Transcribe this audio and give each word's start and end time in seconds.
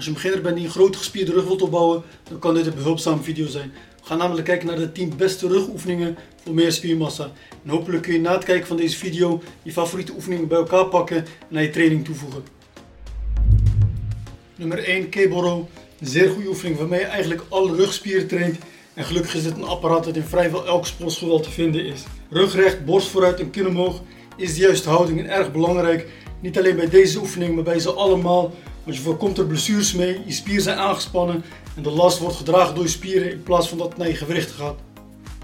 Als 0.00 0.08
je 0.08 0.14
een 0.14 0.20
beginner 0.22 0.44
bent 0.44 0.56
die 0.56 0.66
een 0.66 0.72
grote 0.72 0.98
gespierde 0.98 1.32
rug 1.32 1.44
wilt 1.44 1.62
opbouwen, 1.62 2.02
dan 2.28 2.38
kan 2.38 2.54
dit 2.54 2.66
een 2.66 2.74
behulpzame 2.74 3.22
video 3.22 3.46
zijn. 3.46 3.72
We 4.00 4.06
gaan 4.06 4.18
namelijk 4.18 4.46
kijken 4.46 4.66
naar 4.66 4.76
de 4.76 4.92
10 4.92 5.16
beste 5.16 5.48
rugoefeningen 5.48 6.16
voor 6.42 6.54
meer 6.54 6.72
spiermassa. 6.72 7.32
En 7.64 7.70
hopelijk 7.70 8.02
kun 8.02 8.12
je 8.12 8.20
na 8.20 8.32
het 8.32 8.44
kijken 8.44 8.66
van 8.66 8.76
deze 8.76 8.96
video 8.96 9.42
je 9.62 9.72
favoriete 9.72 10.12
oefeningen 10.12 10.48
bij 10.48 10.58
elkaar 10.58 10.86
pakken 10.86 11.16
en 11.16 11.26
naar 11.48 11.62
je 11.62 11.70
training 11.70 12.04
toevoegen. 12.04 12.42
Nummer 14.56 14.84
1 14.84 15.10
cable 15.10 15.40
row. 15.40 15.64
Een 16.00 16.06
zeer 16.06 16.30
goede 16.30 16.48
oefening 16.48 16.78
waarmee 16.78 17.00
je 17.00 17.06
eigenlijk 17.06 17.42
alle 17.48 17.74
rugspieren 17.74 18.26
traint. 18.26 18.58
En 18.94 19.04
gelukkig 19.04 19.34
is 19.34 19.42
dit 19.42 19.56
een 19.56 19.64
apparaat 19.64 20.04
dat 20.04 20.16
in 20.16 20.22
vrijwel 20.22 20.66
elke 20.66 20.86
sportschool 20.86 21.40
te 21.40 21.50
vinden 21.50 21.84
is. 21.84 22.04
Rugrecht, 22.30 22.84
borst 22.84 23.08
vooruit 23.08 23.40
en 23.40 23.50
kin 23.50 23.66
omhoog 23.66 24.02
is 24.36 24.54
de 24.54 24.60
juiste 24.60 24.88
houding 24.88 25.18
en 25.18 25.30
erg 25.30 25.52
belangrijk. 25.52 26.06
Niet 26.40 26.58
alleen 26.58 26.76
bij 26.76 26.88
deze 26.88 27.18
oefening, 27.18 27.54
maar 27.54 27.64
bij 27.64 27.78
ze 27.78 27.92
allemaal. 27.92 28.52
Je 28.94 29.00
voorkomt 29.00 29.38
er 29.38 29.46
blessures 29.46 29.94
mee, 29.94 30.20
je 30.26 30.32
spieren 30.32 30.62
zijn 30.62 30.78
aangespannen 30.78 31.44
en 31.76 31.82
de 31.82 31.90
last 31.90 32.18
wordt 32.18 32.36
gedragen 32.36 32.74
door 32.74 32.84
je 32.84 32.90
spieren 32.90 33.30
in 33.30 33.42
plaats 33.42 33.68
van 33.68 33.78
dat 33.78 33.88
het 33.88 33.96
naar 33.96 34.08
je 34.08 34.14
gewrichten 34.14 34.54
gaat. 34.54 34.76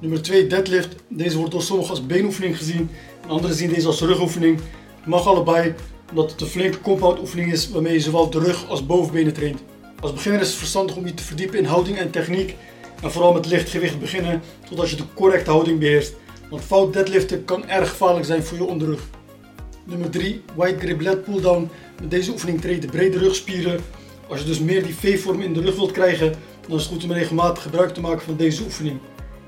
Nummer 0.00 0.22
2 0.22 0.46
deadlift. 0.46 0.94
Deze 1.08 1.36
wordt 1.36 1.52
door 1.52 1.62
sommigen 1.62 1.90
als 1.90 2.06
beenoefening 2.06 2.56
gezien 2.56 2.90
en 3.22 3.28
anderen 3.28 3.56
zien 3.56 3.72
deze 3.72 3.86
als 3.86 4.00
rugoefening. 4.00 4.60
Het 4.96 5.06
mag 5.06 5.26
allebei, 5.26 5.74
omdat 6.10 6.30
het 6.30 6.40
een 6.40 6.46
flinke 6.46 6.80
compound 6.80 7.18
oefening 7.18 7.52
is 7.52 7.70
waarmee 7.70 7.92
je 7.92 8.00
zowel 8.00 8.30
de 8.30 8.38
rug 8.38 8.68
als 8.68 8.86
bovenbenen 8.86 9.32
traint. 9.32 9.62
Als 10.00 10.12
beginner 10.12 10.40
is 10.40 10.48
het 10.48 10.56
verstandig 10.56 10.96
om 10.96 11.06
je 11.06 11.14
te 11.14 11.22
verdiepen 11.22 11.58
in 11.58 11.64
houding 11.64 11.98
en 11.98 12.10
techniek 12.10 12.56
en 13.02 13.12
vooral 13.12 13.32
met 13.32 13.46
licht 13.46 13.70
gewicht 13.70 14.00
beginnen 14.00 14.42
totdat 14.68 14.90
je 14.90 14.96
de 14.96 15.04
correcte 15.14 15.50
houding 15.50 15.78
beheerst. 15.78 16.14
Want 16.50 16.62
fout 16.62 16.92
deadliften 16.92 17.44
kan 17.44 17.68
erg 17.68 17.88
gevaarlijk 17.88 18.26
zijn 18.26 18.42
voor 18.42 18.58
je 18.58 18.64
onderrug. 18.64 19.00
Nummer 19.84 20.10
3, 20.10 20.42
wide 20.56 20.78
grip 20.78 21.00
lat 21.00 21.24
pull 21.24 21.40
down. 21.40 21.70
Met 22.00 22.10
deze 22.10 22.30
oefening 22.30 22.60
treed 22.60 22.82
de 22.82 22.88
brede 22.88 23.18
rugspieren. 23.18 23.80
Als 24.28 24.40
je 24.40 24.46
dus 24.46 24.58
meer 24.58 24.82
die 24.82 24.94
V-vorm 24.94 25.40
in 25.40 25.52
de 25.52 25.60
rug 25.60 25.76
wilt 25.76 25.90
krijgen, 25.90 26.34
dan 26.68 26.76
is 26.76 26.82
het 26.82 26.92
goed 26.92 27.04
om 27.04 27.12
regelmatig 27.12 27.62
gebruik 27.62 27.94
te 27.94 28.00
maken 28.00 28.24
van 28.24 28.36
deze 28.36 28.62
oefening. 28.62 28.98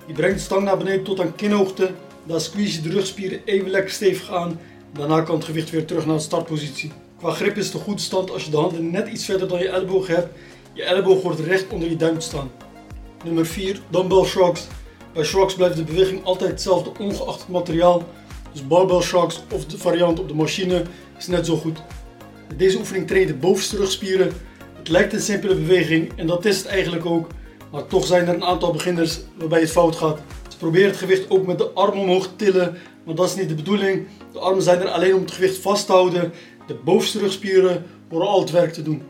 Je 0.06 0.12
brengt 0.12 0.36
de 0.36 0.42
stang 0.42 0.64
naar 0.64 0.76
beneden 0.76 1.04
tot 1.04 1.20
aan 1.20 1.34
kinhoogte. 1.34 1.90
Dan 2.26 2.40
squeeze 2.40 2.82
je 2.82 2.88
de 2.88 2.94
rugspieren 2.94 3.40
even 3.44 3.70
lekker 3.70 3.90
stevig 3.90 4.32
aan. 4.32 4.60
Daarna 4.92 5.20
kan 5.20 5.34
het 5.34 5.44
gewicht 5.44 5.70
weer 5.70 5.84
terug 5.84 6.06
naar 6.06 6.16
de 6.16 6.22
startpositie. 6.22 6.92
Qua 7.18 7.30
grip 7.30 7.56
is 7.56 7.72
een 7.72 7.80
goede 7.80 8.00
stand 8.00 8.30
als 8.30 8.44
je 8.44 8.50
de 8.50 8.56
handen 8.56 8.90
net 8.90 9.08
iets 9.08 9.24
verder 9.24 9.48
dan 9.48 9.58
je 9.58 9.68
elleboog 9.68 10.06
hebt. 10.06 10.38
Je 10.72 10.82
elleboog 10.82 11.22
wordt 11.22 11.40
recht 11.40 11.68
onder 11.68 11.88
je 11.88 11.96
duim 11.96 12.20
staan. 12.20 12.50
Nummer 13.24 13.46
4, 13.46 13.80
dumbbell 13.90 14.24
shrugs. 14.24 14.66
Bij 15.12 15.24
shrugs 15.24 15.54
blijft 15.54 15.76
de 15.76 15.84
beweging 15.84 16.24
altijd 16.24 16.50
hetzelfde 16.50 16.92
ongeacht 16.98 17.40
het 17.40 17.48
materiaal. 17.48 18.02
Dus 18.54 18.66
barbell 18.66 19.00
shrugs 19.00 19.42
of 19.52 19.66
de 19.66 19.78
variant 19.78 20.20
op 20.20 20.28
de 20.28 20.34
machine 20.34 20.82
is 21.18 21.26
net 21.26 21.46
zo 21.46 21.56
goed. 21.56 21.78
Deze 22.56 22.78
oefening 22.78 23.06
train 23.06 23.20
je 23.20 23.26
de 23.26 23.34
bovenste 23.34 23.76
rugspieren. 23.76 24.32
Het 24.78 24.88
lijkt 24.88 25.12
een 25.12 25.20
simpele 25.20 25.54
beweging 25.54 26.12
en 26.16 26.26
dat 26.26 26.44
is 26.44 26.56
het 26.56 26.66
eigenlijk 26.66 27.06
ook. 27.06 27.28
Maar 27.72 27.86
toch 27.86 28.06
zijn 28.06 28.28
er 28.28 28.34
een 28.34 28.44
aantal 28.44 28.72
beginners 28.72 29.20
waarbij 29.38 29.60
het 29.60 29.70
fout 29.70 29.96
gaat. 29.96 30.20
Ze 30.48 30.56
proberen 30.56 30.88
het 30.88 30.96
gewicht 30.96 31.30
ook 31.30 31.46
met 31.46 31.58
de 31.58 31.70
arm 31.70 31.98
omhoog 31.98 32.26
te 32.26 32.36
tillen, 32.36 32.76
maar 33.04 33.14
dat 33.14 33.28
is 33.28 33.36
niet 33.36 33.48
de 33.48 33.54
bedoeling. 33.54 34.06
De 34.32 34.38
armen 34.38 34.62
zijn 34.62 34.80
er 34.80 34.88
alleen 34.88 35.14
om 35.14 35.20
het 35.20 35.30
gewicht 35.30 35.58
vast 35.58 35.86
te 35.86 35.92
houden. 35.92 36.32
De 36.66 36.74
bovenste 36.74 37.18
rugspieren 37.18 37.84
horen 38.08 38.26
al 38.26 38.40
het 38.40 38.50
werk 38.50 38.72
te 38.72 38.82
doen. 38.82 39.02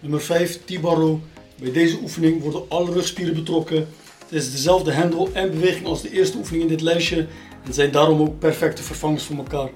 Nummer 0.00 0.20
5, 0.20 0.64
T-bar 0.64 0.96
row. 0.96 1.18
Bij 1.60 1.72
deze 1.72 1.98
oefening 2.02 2.42
worden 2.42 2.62
alle 2.68 2.92
rugspieren 2.92 3.34
betrokken. 3.34 3.88
Het 4.18 4.32
is 4.32 4.52
dezelfde 4.52 4.92
hendel 4.92 5.28
en 5.32 5.50
beweging 5.50 5.86
als 5.86 6.02
de 6.02 6.10
eerste 6.10 6.36
oefening 6.36 6.62
in 6.62 6.68
dit 6.68 6.80
lijstje 6.80 7.26
en 7.64 7.74
zijn 7.74 7.90
daarom 7.90 8.20
ook 8.20 8.38
perfecte 8.38 8.82
vervangers 8.82 9.24
voor 9.24 9.36
elkaar. 9.36 9.70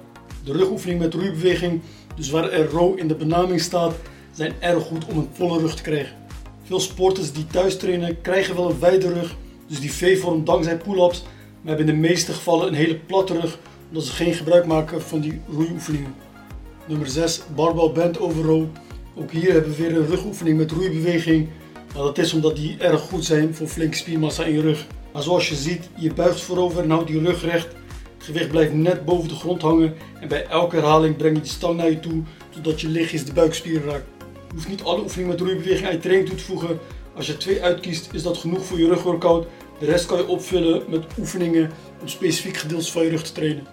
De 0.45 0.53
rugoefening 0.53 1.01
met 1.01 1.15
roeibeweging, 1.15 1.81
dus 2.17 2.31
waar 2.31 2.51
er 2.51 2.71
row 2.71 2.99
in 2.99 3.09
de 3.09 3.15
benaming 3.15 3.61
staat, 3.61 3.95
zijn 4.33 4.53
erg 4.61 4.85
goed 4.85 5.05
om 5.05 5.19
een 5.19 5.29
volle 5.33 5.59
rug 5.59 5.77
te 5.77 5.83
krijgen. 5.83 6.17
Veel 6.63 6.81
sporters 6.81 7.33
die 7.33 7.47
thuis 7.47 7.77
trainen 7.77 8.21
krijgen 8.21 8.55
wel 8.55 8.71
een 8.71 8.81
wijde 8.81 9.13
rug, 9.13 9.37
dus 9.67 9.81
die 9.81 9.93
V-vorm 9.93 10.45
dankzij 10.45 10.77
pull-ups, 10.77 11.23
maar 11.61 11.77
hebben 11.77 11.95
in 11.95 12.01
de 12.01 12.09
meeste 12.09 12.33
gevallen 12.33 12.67
een 12.69 12.75
hele 12.75 12.97
platte 12.97 13.41
rug 13.41 13.59
omdat 13.89 14.05
ze 14.05 14.13
geen 14.13 14.35
gebruik 14.35 14.67
maken 14.67 15.03
van 15.03 15.21
die 15.21 15.41
roeioefeningen. 15.49 16.15
Nummer 16.87 17.09
6, 17.09 17.43
barbell 17.55 17.91
bend 17.93 18.21
over 18.21 18.45
row. 18.45 18.65
Ook 19.15 19.31
hier 19.31 19.53
hebben 19.53 19.71
we 19.71 19.77
weer 19.77 19.97
een 19.97 20.07
rugoefening 20.07 20.59
met 20.59 20.71
roeibeweging, 20.71 21.49
dat 22.05 22.19
is 22.19 22.33
omdat 22.33 22.57
die 22.57 22.77
erg 22.79 23.01
goed 23.01 23.25
zijn 23.25 23.55
voor 23.55 23.67
flinke 23.67 23.97
spiermassa 23.97 24.45
in 24.45 24.55
je 24.55 24.61
rug. 24.61 24.87
Maar 25.13 25.23
zoals 25.23 25.49
je 25.49 25.55
ziet, 25.55 25.89
je 25.95 26.15
buigt 26.15 26.41
voorover 26.41 26.83
en 26.83 26.91
houdt 26.91 27.09
je 27.09 27.19
rug 27.21 27.45
recht. 27.45 27.69
Het 28.17 28.25
gewicht 28.27 28.49
blijft 28.49 28.73
net 28.73 29.05
boven 29.05 29.29
de 29.29 29.35
grond 29.35 29.63
hangen 29.63 29.95
en 30.21 30.29
bij 30.29 30.47
elke 30.47 30.77
herhaling 30.77 31.17
breng 31.17 31.37
je 31.37 31.43
de 31.43 31.49
stang 31.49 31.77
naar 31.77 31.91
je 31.91 32.01
toe 32.01 32.23
totdat 32.49 32.81
je 32.81 32.89
lichtjes 32.89 33.25
de 33.25 33.33
buikspieren 33.33 33.89
raakt. 33.89 34.07
Je 34.49 34.55
hoeft 34.55 34.69
niet 34.69 34.83
alle 34.83 35.03
oefeningen 35.03 35.31
met 35.31 35.41
roeibeweging 35.41 35.87
aan 35.87 35.93
je 35.93 35.99
training 35.99 36.29
toe 36.29 36.39
te 36.39 36.45
voegen. 36.45 36.79
Als 37.17 37.27
je 37.27 37.37
twee 37.37 37.63
uitkiest 37.63 38.09
is 38.13 38.23
dat 38.23 38.37
genoeg 38.37 38.65
voor 38.65 38.79
je 38.79 38.89
rugworkout. 38.89 39.47
De 39.79 39.87
rest 39.87 40.07
kan 40.07 40.19
je 40.19 40.27
opvullen 40.27 40.83
met 40.89 41.05
oefeningen 41.19 41.71
om 42.01 42.09
specifiek 42.09 42.57
gedeeltes 42.57 42.91
van 42.91 43.03
je 43.03 43.11
rug 43.11 43.23
te 43.23 43.33
trainen. 43.33 43.67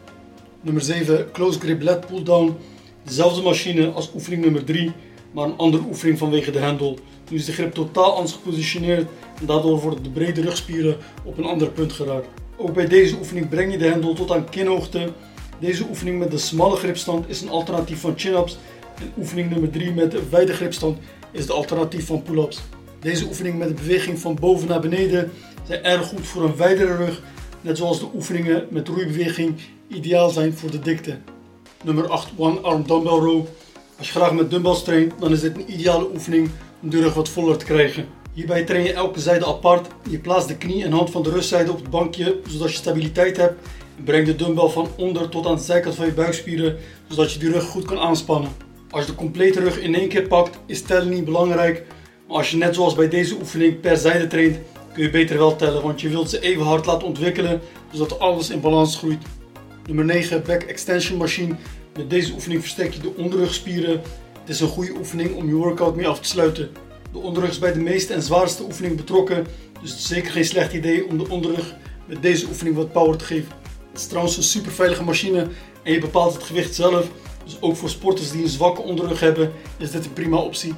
Nummer 0.62 0.84
7, 0.84 1.32
close 1.32 1.60
grip 1.60 1.82
lat 1.82 2.08
pull 2.08 2.24
down. 2.24 2.56
Dezelfde 3.04 3.42
machine 3.42 3.92
als 3.92 4.12
oefening 4.14 4.44
nummer 4.44 4.64
3, 4.64 4.92
maar 5.34 5.46
een 5.46 5.58
andere 5.58 5.84
oefening 5.88 6.18
vanwege 6.18 6.52
de 6.52 6.60
hendel. 6.60 6.98
Nu 7.30 7.38
is 7.38 7.46
de 7.46 7.52
grip 7.52 7.74
totaal 7.74 8.16
anders 8.16 8.34
gepositioneerd 8.34 9.08
en 9.40 9.46
daardoor 9.46 9.80
worden 9.80 10.04
de 10.04 10.10
brede 10.10 10.42
rugspieren 10.42 10.98
op 11.24 11.38
een 11.38 11.46
ander 11.46 11.70
punt 11.70 11.94
geraakt. 11.94 12.28
Ook 12.58 12.74
bij 12.74 12.88
deze 12.88 13.16
oefening 13.18 13.50
breng 13.50 13.72
je 13.72 13.78
de 13.78 13.88
hendel 13.88 14.14
tot 14.14 14.32
aan 14.32 14.50
kinhoogte. 14.50 15.12
Deze 15.60 15.86
oefening 15.90 16.20
met 16.20 16.32
de 16.32 16.38
smalle 16.38 16.76
gripstand 16.76 17.30
is 17.30 17.42
een 17.42 17.50
alternatief 17.50 18.00
van 18.00 18.14
chin-ups 18.16 18.58
en 18.96 19.14
oefening 19.18 19.50
nummer 19.50 19.70
3 19.70 19.94
met 19.94 20.12
de 20.12 20.30
wijde 20.30 20.54
gripstand 20.54 20.98
is 21.32 21.46
de 21.46 21.54
alternatief 21.54 22.06
van 22.06 22.24
pull-ups. 22.24 22.62
Deze 23.00 23.26
oefening 23.26 23.58
met 23.58 23.68
de 23.68 23.74
beweging 23.74 24.20
van 24.20 24.36
boven 24.36 24.68
naar 24.68 24.80
beneden 24.80 25.32
zijn 25.68 25.84
erg 25.84 26.08
goed 26.08 26.28
voor 26.28 26.44
een 26.44 26.56
wijdere 26.56 26.96
rug, 26.96 27.22
net 27.62 27.78
zoals 27.78 28.00
de 28.00 28.08
oefeningen 28.16 28.68
met 28.70 28.88
roeibeweging 28.88 29.56
ideaal 29.88 30.30
zijn 30.30 30.54
voor 30.54 30.72
de 30.72 30.80
dikte. 30.80 31.18
Nummer 31.84 32.08
8 32.08 32.32
One 32.38 32.60
Arm 32.60 32.88
Dumbbell 32.88 33.12
Row. 33.12 33.46
Als 34.04 34.12
je 34.12 34.20
graag 34.20 34.34
met 34.34 34.52
dumbbells 34.52 34.84
traint, 34.84 35.14
dan 35.20 35.32
is 35.32 35.42
dit 35.42 35.56
een 35.56 35.72
ideale 35.72 36.10
oefening 36.14 36.50
om 36.82 36.90
de 36.90 37.00
rug 37.00 37.14
wat 37.14 37.30
voller 37.30 37.58
te 37.58 37.66
krijgen. 37.66 38.08
Hierbij 38.34 38.64
train 38.64 38.84
je 38.84 38.94
elke 38.94 39.20
zijde 39.20 39.46
apart. 39.46 39.88
Je 40.10 40.20
plaatst 40.20 40.48
de 40.48 40.58
knie 40.58 40.84
en 40.84 40.92
hand 40.92 41.10
van 41.10 41.24
de 41.24 41.30
rustzijde 41.30 41.72
op 41.72 41.78
het 41.78 41.90
bankje, 41.90 42.40
zodat 42.48 42.72
je 42.72 42.78
stabiliteit 42.78 43.38
hebt. 43.38 43.68
En 43.98 44.04
breng 44.04 44.26
de 44.26 44.36
dumbbell 44.36 44.68
van 44.68 44.88
onder 44.98 45.30
tot 45.30 45.46
aan 45.46 45.56
de 45.56 45.62
zijkant 45.62 45.96
van 45.96 46.06
je 46.06 46.12
buikspieren, 46.12 46.78
zodat 47.08 47.32
je 47.32 47.40
die 47.40 47.52
rug 47.52 47.64
goed 47.64 47.86
kan 47.86 48.00
aanspannen. 48.00 48.50
Als 48.90 49.06
je 49.06 49.12
de 49.12 49.18
complete 49.18 49.60
rug 49.60 49.80
in 49.80 49.96
één 49.96 50.10
keer 50.10 50.28
pakt, 50.28 50.60
is 50.66 50.82
tellen 50.82 51.10
niet 51.10 51.26
belangrijk. 51.26 51.84
Maar 52.28 52.38
als 52.38 52.52
je 52.52 52.58
net 52.58 52.76
zoals 52.76 52.96
bij 52.96 53.10
deze 53.10 53.36
oefening 53.36 53.80
per 53.80 53.98
zijde 53.98 54.28
traint, 54.28 54.58
kun 54.94 55.04
je 55.04 55.10
beter 55.10 55.38
wel 55.38 55.56
tellen, 55.56 55.82
want 55.82 56.02
je 56.02 56.10
wilt 56.10 56.30
ze 56.30 56.40
even 56.40 56.64
hard 56.66 56.86
laten 56.86 57.08
ontwikkelen, 57.08 57.62
zodat 57.92 58.20
alles 58.20 58.50
in 58.50 58.62
balans 58.62 58.98
groeit. 58.98 59.24
Nummer 59.86 60.06
9, 60.06 60.44
back 60.46 60.64
extension 60.64 61.18
machine. 61.18 61.56
Met 61.98 62.10
deze 62.10 62.34
oefening 62.34 62.62
versterk 62.62 62.94
je 62.94 63.00
de 63.00 63.14
onderrugspieren. 63.18 64.02
Het 64.40 64.50
is 64.50 64.60
een 64.60 64.68
goede 64.68 64.94
oefening 64.98 65.36
om 65.36 65.48
je 65.48 65.54
workout 65.54 65.96
mee 65.96 66.08
af 66.08 66.20
te 66.20 66.28
sluiten. 66.28 66.72
De 67.12 67.18
onderrug 67.18 67.50
is 67.50 67.60
bij 67.60 67.74
de 67.74 67.80
meeste 67.80 68.14
en 68.14 68.22
zwaarste 68.22 68.64
oefeningen 68.64 68.98
betrokken, 68.98 69.46
dus 69.82 69.90
het 69.90 70.00
is 70.00 70.08
zeker 70.08 70.32
geen 70.32 70.46
slecht 70.46 70.74
idee 70.74 71.08
om 71.08 71.18
de 71.18 71.30
onderrug 71.30 71.76
met 72.06 72.22
deze 72.22 72.48
oefening 72.48 72.76
wat 72.76 72.92
power 72.92 73.18
te 73.18 73.26
geven. 73.26 73.52
Het 73.92 74.00
is 74.00 74.08
trouwens 74.08 74.38
een 74.38 74.44
super 74.44 74.72
veilige 74.72 75.04
machine 75.04 75.48
en 75.84 75.94
je 75.94 76.00
bepaalt 76.00 76.34
het 76.34 76.44
gewicht 76.44 76.76
zelf, 76.76 77.08
dus 77.44 77.58
ook 77.60 77.76
voor 77.76 77.90
sporters 77.90 78.32
die 78.32 78.44
een 78.44 78.50
zwakke 78.50 78.82
onderrug 78.82 79.20
hebben 79.20 79.52
is 79.78 79.92
dit 79.92 80.06
een 80.06 80.14
prima 80.14 80.38
optie. 80.38 80.74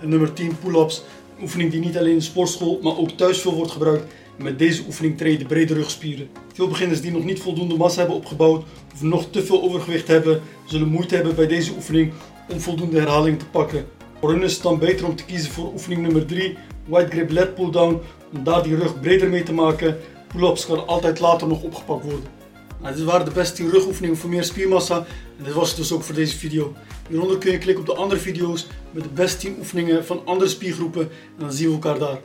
En 0.00 0.08
nummer 0.08 0.32
10 0.32 0.58
pull-ups, 0.58 1.02
oefening 1.42 1.70
die 1.70 1.80
niet 1.80 1.96
alleen 1.96 2.10
in 2.10 2.18
de 2.18 2.24
sportschool, 2.24 2.78
maar 2.82 2.98
ook 2.98 3.10
thuis 3.10 3.40
veel 3.40 3.54
wordt 3.54 3.72
gebruikt. 3.72 4.12
Met 4.36 4.58
deze 4.58 4.82
oefening 4.86 5.16
train 5.16 5.32
je 5.32 5.38
de 5.38 5.44
brede 5.44 5.74
rugspieren. 5.74 6.28
Veel 6.52 6.68
beginners 6.68 7.00
die 7.00 7.12
nog 7.12 7.24
niet 7.24 7.40
voldoende 7.40 7.76
massa 7.76 7.98
hebben 7.98 8.16
opgebouwd 8.16 8.64
of 8.94 9.02
nog 9.02 9.30
te 9.30 9.44
veel 9.44 9.62
overgewicht 9.62 10.08
hebben, 10.08 10.40
zullen 10.64 10.88
moeite 10.88 11.14
hebben 11.14 11.34
bij 11.34 11.46
deze 11.46 11.72
oefening 11.72 12.12
om 12.48 12.60
voldoende 12.60 12.98
herhalingen 12.98 13.38
te 13.38 13.46
pakken. 13.46 13.86
Voor 14.20 14.30
hun 14.30 14.42
is 14.42 14.52
het 14.52 14.62
dan 14.62 14.78
beter 14.78 15.06
om 15.06 15.16
te 15.16 15.24
kiezen 15.24 15.50
voor 15.50 15.72
oefening 15.72 16.02
nummer 16.02 16.26
3, 16.26 16.56
White 16.86 17.10
Grip 17.10 17.30
Lat 17.30 17.54
Pull 17.54 17.70
Down, 17.70 18.00
om 18.32 18.44
daar 18.44 18.62
die 18.62 18.76
rug 18.76 19.00
breder 19.00 19.28
mee 19.28 19.42
te 19.42 19.52
maken. 19.52 19.98
Pull-ups 20.26 20.66
kan 20.66 20.86
altijd 20.86 21.20
later 21.20 21.48
nog 21.48 21.62
opgepakt 21.62 22.04
worden. 22.04 22.37
Dit 22.82 23.04
waren 23.04 23.24
de 23.24 23.32
beste 23.32 23.54
10 23.54 23.70
rugoefeningen 23.70 24.16
voor 24.16 24.30
meer 24.30 24.44
spiermassa 24.44 24.96
en 25.38 25.44
dit 25.44 25.54
was 25.54 25.68
het 25.68 25.76
dus 25.76 25.92
ook 25.92 26.02
voor 26.02 26.14
deze 26.14 26.38
video. 26.38 26.74
Hieronder 27.08 27.38
kun 27.38 27.52
je 27.52 27.58
klikken 27.58 27.88
op 27.88 27.94
de 27.94 28.02
andere 28.02 28.20
video's 28.20 28.66
met 28.90 29.02
de 29.02 29.08
beste 29.08 29.38
10 29.38 29.56
oefeningen 29.58 30.04
van 30.04 30.22
andere 30.24 30.50
spiergroepen 30.50 31.02
en 31.02 31.38
dan 31.38 31.52
zien 31.52 31.66
we 31.66 31.72
elkaar 31.72 31.98
daar. 31.98 32.18